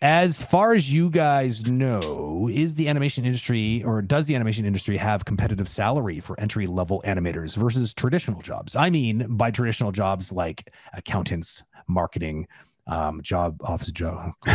[0.00, 4.96] as far as you guys know, is the animation industry or does the animation industry
[4.96, 8.76] have competitive salary for entry level animators versus traditional jobs?
[8.76, 12.46] I mean, by traditional jobs like accountants, marketing,
[12.86, 14.32] um, job office job.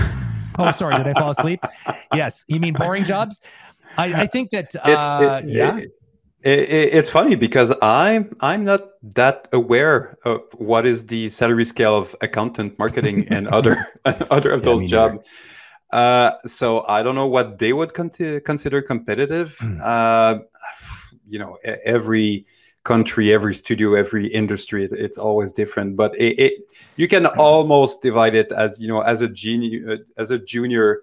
[0.58, 1.60] oh, sorry, did I fall asleep?
[2.14, 3.42] Yes, you mean boring jobs?
[3.98, 5.78] I, I think that uh, it, yeah.
[5.78, 5.92] It,
[6.44, 11.98] it, it's funny because I'm I'm not that aware of what is the salary scale
[11.98, 15.28] of accountant, marketing, and other other of yeah, those jobs.
[15.92, 19.56] Uh, so I don't know what they would con- consider competitive.
[19.62, 19.80] Mm.
[19.82, 20.40] Uh,
[21.30, 22.46] you know, every
[22.84, 25.96] country, every studio, every industry, it's always different.
[25.96, 26.54] But it, it,
[26.98, 27.40] you can hmm.
[27.40, 31.02] almost divide it as you know, as a junior, as a junior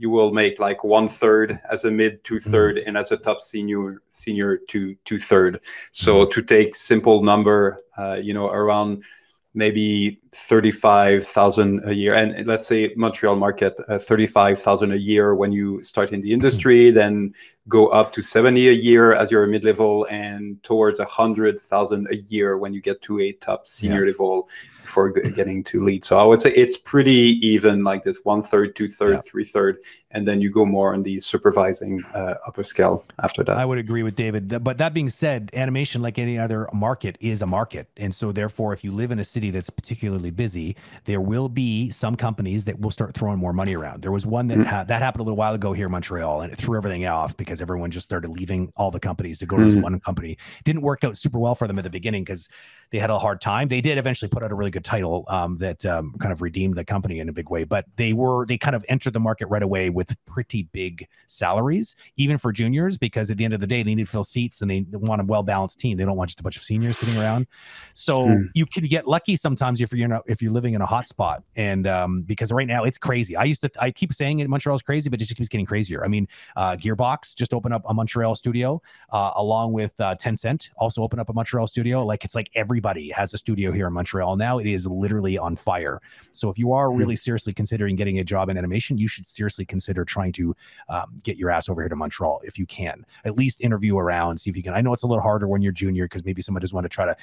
[0.00, 2.88] you will make like one third as a mid two third mm-hmm.
[2.88, 6.32] and as a top senior senior two two third so mm-hmm.
[6.32, 9.04] to take simple number uh, you know around
[9.52, 15.82] maybe 35,000 a year and let's say Montreal market uh, 35,000 a year when you
[15.82, 16.94] start in the industry mm-hmm.
[16.96, 17.34] then
[17.68, 22.16] go up to 70 a year as you're a mid-level and towards a 100,000 a
[22.16, 24.12] year when you get to a top senior yeah.
[24.12, 24.48] level
[24.90, 26.04] before getting to lead.
[26.04, 29.20] So I would say it's pretty even, like this one third, two third, yeah.
[29.20, 29.78] three third,
[30.10, 33.56] and then you go more on the supervising uh, upper scale after that.
[33.56, 34.64] I would agree with David.
[34.64, 38.72] But that being said, animation, like any other market, is a market, and so therefore,
[38.72, 42.80] if you live in a city that's particularly busy, there will be some companies that
[42.80, 44.02] will start throwing more money around.
[44.02, 44.68] There was one that mm-hmm.
[44.68, 47.36] ha- that happened a little while ago here in Montreal, and it threw everything off
[47.36, 49.68] because everyone just started leaving all the companies to go mm-hmm.
[49.68, 50.32] to this one company.
[50.32, 52.48] It didn't work out super well for them at the beginning because
[52.90, 53.68] they had a hard time.
[53.68, 56.76] They did eventually put out a really good title um, that um, kind of redeemed
[56.76, 59.46] the company in a big way, but they were they kind of entered the market
[59.46, 63.66] right away with pretty big salaries, even for juniors, because at the end of the
[63.66, 65.96] day, they need to fill seats and they want a well balanced team.
[65.96, 67.46] They don't want just a bunch of seniors sitting around.
[67.94, 68.48] So mm.
[68.54, 71.86] you can get lucky sometimes if you're if you're living in a hot spot, and
[71.86, 73.36] um, because right now it's crazy.
[73.36, 76.04] I used to I keep saying it Montreal's crazy, but it just keeps getting crazier.
[76.04, 78.80] I mean, uh, Gearbox just opened up a Montreal studio,
[79.12, 82.04] uh, along with uh, Tencent also opened up a Montreal studio.
[82.04, 84.58] Like it's like everybody has a studio here in Montreal now.
[84.58, 86.00] It is literally on fire.
[86.32, 86.96] So if you are hmm.
[86.96, 90.54] really seriously considering getting a job in animation, you should seriously consider trying to
[90.88, 93.04] um, get your ass over here to Montreal if you can.
[93.24, 94.74] At least interview around, see if you can.
[94.74, 96.88] I know it's a little harder when you're junior because maybe someone does want to
[96.88, 97.16] try to,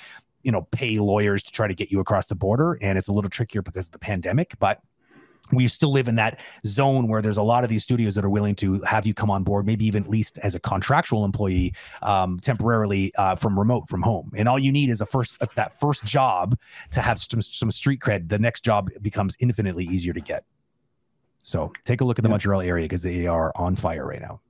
[0.44, 3.13] you know, pay lawyers to try to get you across the border, and it's a
[3.13, 4.53] little trickier because of the pandemic.
[4.59, 4.81] But
[5.52, 8.30] we still live in that zone where there's a lot of these studios that are
[8.30, 11.74] willing to have you come on board, maybe even at least as a contractual employee,
[12.02, 14.31] um, temporarily uh, from remote from home.
[14.35, 16.58] And all you need is a first that first job
[16.91, 18.30] to have some some street cred.
[18.30, 20.44] The next job becomes infinitely easier to get.
[21.44, 22.34] So take a look at the yeah.
[22.34, 24.41] Montreal area because they are on fire right now.